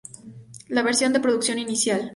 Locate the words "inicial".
1.59-2.09